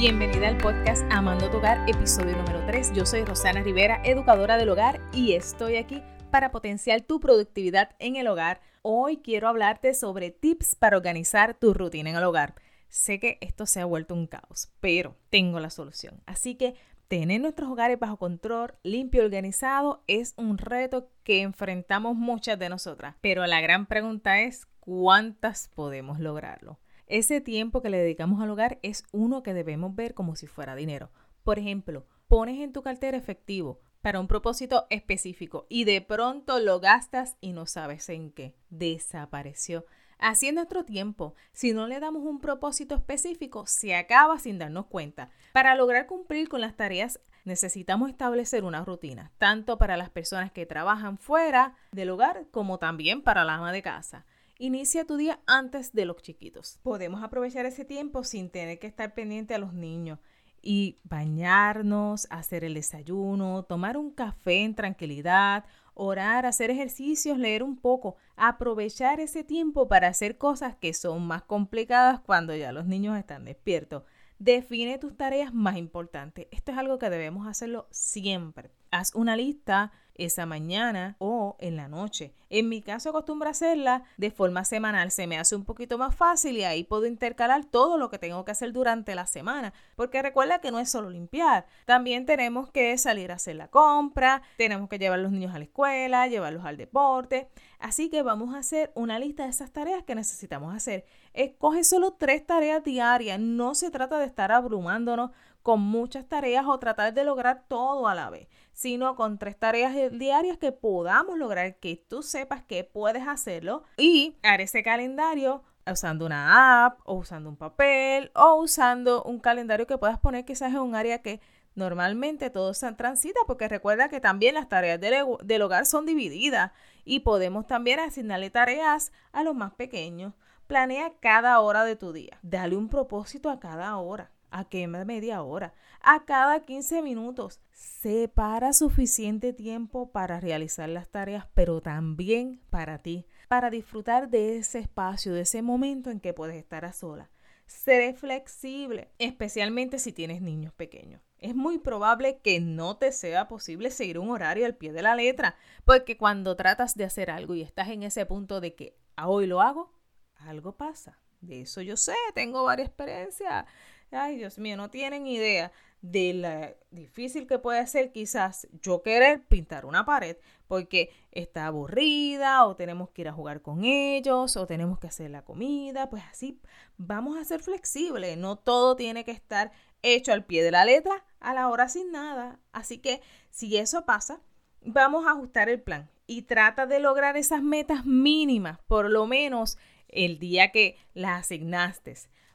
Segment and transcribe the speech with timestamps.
[0.00, 2.94] Bienvenida al podcast Amando tu Hogar, episodio número 3.
[2.94, 8.16] Yo soy Rosana Rivera, educadora del hogar, y estoy aquí para potenciar tu productividad en
[8.16, 8.62] el hogar.
[8.80, 12.54] Hoy quiero hablarte sobre tips para organizar tu rutina en el hogar.
[12.88, 16.22] Sé que esto se ha vuelto un caos, pero tengo la solución.
[16.24, 16.76] Así que
[17.08, 22.70] tener nuestros hogares bajo control, limpio y organizado es un reto que enfrentamos muchas de
[22.70, 23.16] nosotras.
[23.20, 26.78] Pero la gran pregunta es, ¿cuántas podemos lograrlo?
[27.10, 30.76] Ese tiempo que le dedicamos al hogar es uno que debemos ver como si fuera
[30.76, 31.10] dinero.
[31.42, 36.78] Por ejemplo, pones en tu cartera efectivo para un propósito específico y de pronto lo
[36.78, 38.54] gastas y no sabes en qué.
[38.68, 39.86] Desapareció.
[40.20, 41.34] Así es nuestro tiempo.
[41.52, 45.30] Si no le damos un propósito específico, se acaba sin darnos cuenta.
[45.52, 50.64] Para lograr cumplir con las tareas necesitamos establecer una rutina, tanto para las personas que
[50.64, 54.26] trabajan fuera del hogar como también para la ama de casa.
[54.62, 56.78] Inicia tu día antes de los chiquitos.
[56.82, 60.18] Podemos aprovechar ese tiempo sin tener que estar pendiente a los niños
[60.60, 67.78] y bañarnos, hacer el desayuno, tomar un café en tranquilidad, orar, hacer ejercicios, leer un
[67.78, 73.16] poco, aprovechar ese tiempo para hacer cosas que son más complicadas cuando ya los niños
[73.16, 74.02] están despiertos.
[74.38, 76.48] Define tus tareas más importantes.
[76.50, 78.70] Esto es algo que debemos hacerlo siempre.
[78.90, 82.34] Haz una lista esa mañana o en la noche.
[82.50, 86.14] En mi caso acostumbro a hacerla de forma semanal, se me hace un poquito más
[86.14, 90.20] fácil y ahí puedo intercalar todo lo que tengo que hacer durante la semana, porque
[90.20, 94.88] recuerda que no es solo limpiar, también tenemos que salir a hacer la compra, tenemos
[94.88, 97.48] que llevar a los niños a la escuela, llevarlos al deporte,
[97.78, 101.06] así que vamos a hacer una lista de esas tareas que necesitamos hacer.
[101.32, 105.30] Escoge solo tres tareas diarias, no se trata de estar abrumándonos
[105.62, 109.94] con muchas tareas o tratar de lograr todo a la vez, sino con tres tareas
[110.12, 116.26] diarias que podamos lograr que tú sepas que puedes hacerlo y haré ese calendario usando
[116.26, 120.78] una app o usando un papel o usando un calendario que puedas poner quizás en
[120.78, 121.40] un área que
[121.74, 126.72] normalmente todo se transita porque recuerda que también las tareas del, del hogar son divididas
[127.04, 130.34] y podemos también asignarle tareas a los más pequeños.
[130.66, 132.38] Planea cada hora de tu día.
[132.42, 137.60] Dale un propósito a cada hora a quema media hora, a cada 15 minutos.
[137.72, 144.78] Separa suficiente tiempo para realizar las tareas, pero también para ti, para disfrutar de ese
[144.78, 147.30] espacio, de ese momento en que puedes estar a sola.
[147.66, 151.22] Seré flexible, especialmente si tienes niños pequeños.
[151.38, 155.14] Es muy probable que no te sea posible seguir un horario al pie de la
[155.14, 159.28] letra, porque cuando tratas de hacer algo y estás en ese punto de que ah,
[159.28, 159.92] hoy lo hago,
[160.36, 161.18] algo pasa.
[161.40, 163.64] De eso yo sé, tengo varias experiencias
[164.12, 165.72] ay Dios mío, no tienen idea
[166.02, 172.64] de lo difícil que puede ser quizás yo querer pintar una pared porque está aburrida
[172.64, 176.22] o tenemos que ir a jugar con ellos o tenemos que hacer la comida, pues
[176.30, 176.60] así
[176.96, 179.72] vamos a ser flexibles, no todo tiene que estar
[180.02, 184.06] hecho al pie de la letra a la hora sin nada, así que si eso
[184.06, 184.40] pasa,
[184.80, 189.76] vamos a ajustar el plan y trata de lograr esas metas mínimas, por lo menos
[190.08, 192.14] el día que las asignaste.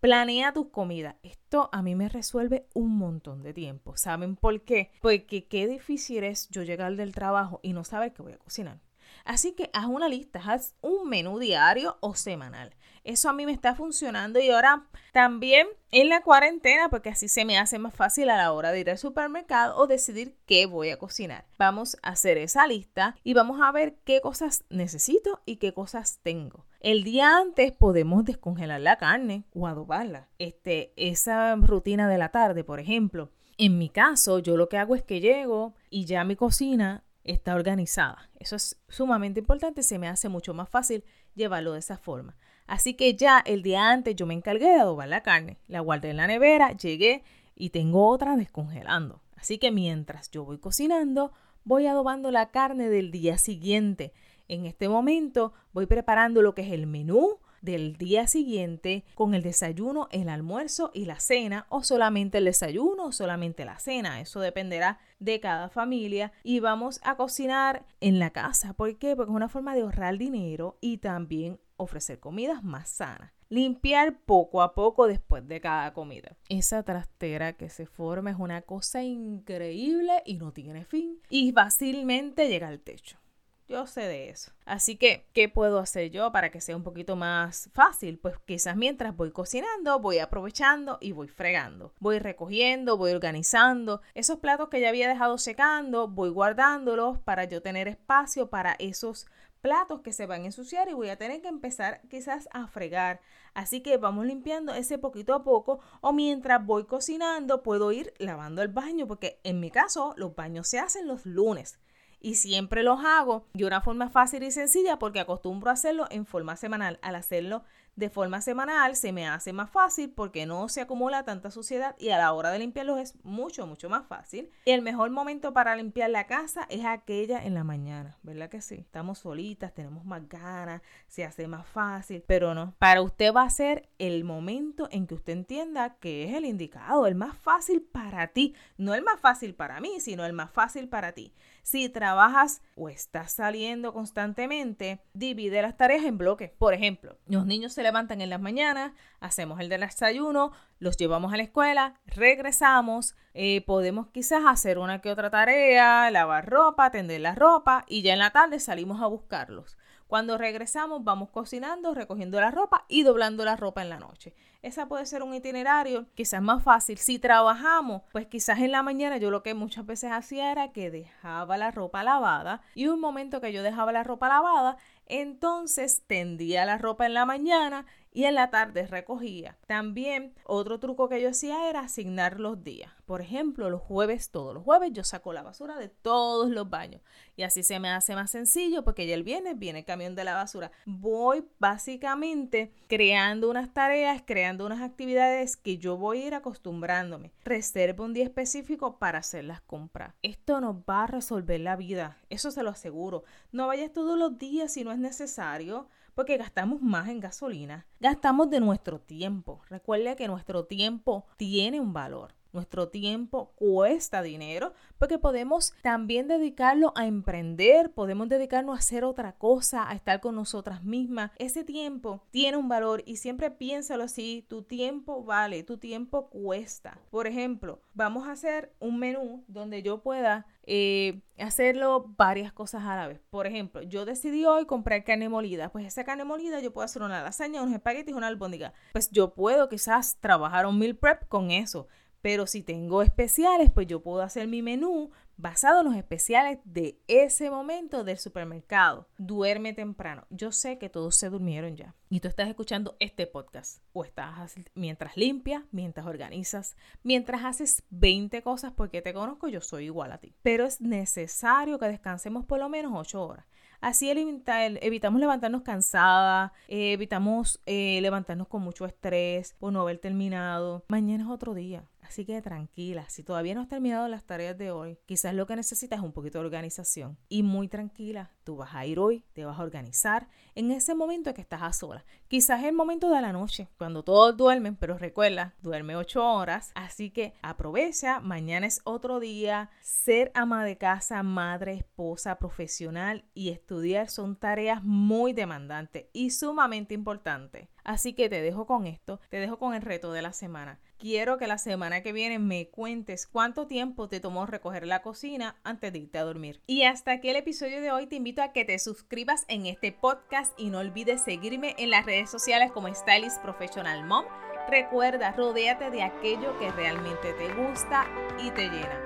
[0.00, 1.16] Planea tus comidas.
[1.22, 3.96] Esto a mí me resuelve un montón de tiempo.
[3.96, 4.90] ¿Saben por qué?
[5.00, 8.80] Porque qué difícil es yo llegar del trabajo y no saber qué voy a cocinar.
[9.24, 12.74] Así que haz una lista, haz un menú diario o semanal.
[13.04, 17.44] Eso a mí me está funcionando y ahora también en la cuarentena, porque así se
[17.44, 20.90] me hace más fácil a la hora de ir al supermercado o decidir qué voy
[20.90, 21.46] a cocinar.
[21.58, 26.18] Vamos a hacer esa lista y vamos a ver qué cosas necesito y qué cosas
[26.22, 26.66] tengo.
[26.86, 30.28] El día antes podemos descongelar la carne o adobarla.
[30.38, 33.32] Este, esa rutina de la tarde, por ejemplo.
[33.58, 37.56] En mi caso, yo lo que hago es que llego y ya mi cocina está
[37.56, 38.30] organizada.
[38.38, 41.02] Eso es sumamente importante, se me hace mucho más fácil
[41.34, 42.36] llevarlo de esa forma.
[42.68, 46.10] Así que ya el día antes yo me encargué de adobar la carne, la guardé
[46.10, 47.24] en la nevera, llegué
[47.56, 49.22] y tengo otra descongelando.
[49.34, 51.32] Así que mientras yo voy cocinando,
[51.64, 54.12] voy adobando la carne del día siguiente.
[54.48, 59.42] En este momento voy preparando lo que es el menú del día siguiente con el
[59.42, 64.20] desayuno, el almuerzo y la cena o solamente el desayuno o solamente la cena.
[64.20, 68.72] Eso dependerá de cada familia y vamos a cocinar en la casa.
[68.74, 69.16] ¿Por qué?
[69.16, 73.32] Porque es una forma de ahorrar dinero y también ofrecer comidas más sanas.
[73.48, 76.36] Limpiar poco a poco después de cada comida.
[76.48, 82.48] Esa trastera que se forma es una cosa increíble y no tiene fin y fácilmente
[82.48, 83.18] llega al techo.
[83.68, 84.52] Yo sé de eso.
[84.64, 88.16] Así que, ¿qué puedo hacer yo para que sea un poquito más fácil?
[88.16, 91.92] Pues quizás mientras voy cocinando, voy aprovechando y voy fregando.
[91.98, 94.02] Voy recogiendo, voy organizando.
[94.14, 99.26] Esos platos que ya había dejado secando, voy guardándolos para yo tener espacio para esos
[99.62, 103.20] platos que se van a ensuciar y voy a tener que empezar quizás a fregar.
[103.52, 108.62] Así que vamos limpiando ese poquito a poco o mientras voy cocinando puedo ir lavando
[108.62, 111.80] el baño porque en mi caso los baños se hacen los lunes
[112.20, 116.26] y siempre los hago de una forma fácil y sencilla porque acostumbro a hacerlo en
[116.26, 116.98] forma semanal.
[117.02, 117.64] Al hacerlo
[117.96, 122.10] de forma semanal se me hace más fácil porque no se acumula tanta suciedad y
[122.10, 124.50] a la hora de limpiarlos es mucho, mucho más fácil.
[124.66, 128.60] Y el mejor momento para limpiar la casa es aquella en la mañana, ¿verdad que
[128.60, 128.76] sí?
[128.76, 132.74] Estamos solitas, tenemos más ganas, se hace más fácil, pero no.
[132.78, 137.06] Para usted va a ser el momento en que usted entienda que es el indicado,
[137.06, 140.88] el más fácil para ti, no el más fácil para mí, sino el más fácil
[140.88, 141.32] para ti.
[141.62, 146.50] Si trabajas o estás saliendo constantemente, divide las tareas en bloques.
[146.50, 150.50] Por ejemplo, los niños se levantan en las mañanas, hacemos el desayuno,
[150.80, 156.50] los llevamos a la escuela, regresamos, eh, podemos quizás hacer una que otra tarea, lavar
[156.50, 159.76] ropa, tender la ropa y ya en la tarde salimos a buscarlos.
[160.08, 164.34] Cuando regresamos vamos cocinando, recogiendo la ropa y doblando la ropa en la noche.
[164.62, 166.98] Esa puede ser un itinerario quizás más fácil.
[166.98, 170.90] Si trabajamos, pues quizás en la mañana yo lo que muchas veces hacía era que
[170.90, 174.76] dejaba la ropa lavada y un momento que yo dejaba la ropa lavada,
[175.06, 179.58] entonces tendía la ropa en la mañana y en la tarde recogía.
[179.66, 182.90] También otro truco que yo hacía era asignar los días.
[183.04, 187.02] Por ejemplo, los jueves, todos los jueves yo saco la basura de todos los baños
[187.36, 190.24] y así se me hace más sencillo porque ya el viernes viene el camión de
[190.24, 190.72] la basura.
[190.86, 197.32] Voy básicamente creando unas tareas, creando unas actividades que yo voy a ir acostumbrándome.
[197.44, 200.14] Reservo un día específico para hacer las compras.
[200.22, 203.24] Esto nos va a resolver la vida, eso se lo aseguro.
[203.52, 208.48] No vayas todos los días si no es necesario porque gastamos más en gasolina, gastamos
[208.48, 209.60] de nuestro tiempo.
[209.68, 212.35] Recuerde que nuestro tiempo tiene un valor.
[212.56, 219.32] Nuestro tiempo cuesta dinero porque podemos también dedicarlo a emprender, podemos dedicarnos a hacer otra
[219.32, 221.32] cosa, a estar con nosotras mismas.
[221.36, 226.98] Ese tiempo tiene un valor y siempre piénsalo así, tu tiempo vale, tu tiempo cuesta.
[227.10, 232.96] Por ejemplo, vamos a hacer un menú donde yo pueda eh, hacerlo varias cosas a
[232.96, 233.20] la vez.
[233.30, 235.68] Por ejemplo, yo decidí hoy comprar carne molida.
[235.68, 238.72] Pues esa carne molida yo puedo hacer una lasaña, unos espaguetis, una albóndiga.
[238.92, 241.86] Pues yo puedo quizás trabajar un meal prep con eso.
[242.22, 246.98] Pero si tengo especiales, pues yo puedo hacer mi menú basado en los especiales de
[247.08, 249.08] ese momento del supermercado.
[249.18, 250.26] Duerme temprano.
[250.30, 251.94] Yo sé que todos se durmieron ya.
[252.08, 253.82] Y tú estás escuchando este podcast.
[253.92, 259.86] O estás mientras limpias, mientras organizas, mientras haces 20 cosas porque te conozco, yo soy
[259.86, 260.34] igual a ti.
[260.42, 263.46] Pero es necesario que descansemos por lo menos 8 horas.
[263.80, 270.84] Así evitamos levantarnos cansada, eh, evitamos eh, levantarnos con mucho estrés por no haber terminado.
[270.88, 271.84] Mañana es otro día.
[272.08, 275.56] Así que tranquila, si todavía no has terminado las tareas de hoy, quizás lo que
[275.56, 277.18] necesitas es un poquito de organización.
[277.28, 281.34] Y muy tranquila, tú vas a ir hoy, te vas a organizar en ese momento
[281.34, 282.04] que estás a sola.
[282.28, 286.70] Quizás el momento de la noche, cuando todos duermen, pero recuerda, duerme ocho horas.
[286.76, 289.70] Así que aprovecha, mañana es otro día.
[289.80, 296.94] Ser ama de casa, madre, esposa, profesional y estudiar son tareas muy demandantes y sumamente
[296.94, 297.68] importantes.
[297.82, 300.80] Así que te dejo con esto, te dejo con el reto de la semana.
[300.98, 305.56] Quiero que la semana que viene me cuentes cuánto tiempo te tomó recoger la cocina
[305.62, 306.62] antes de irte a dormir.
[306.66, 308.06] Y hasta aquí el episodio de hoy.
[308.06, 312.04] Te invito a que te suscribas en este podcast y no olvides seguirme en las
[312.04, 314.24] redes sociales como Stylist Professional Mom.
[314.68, 318.06] Recuerda, rodéate de aquello que realmente te gusta
[318.38, 319.00] y te llena.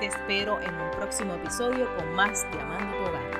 [0.00, 3.35] Te espero en un próximo episodio con más Llamando tu Hogar.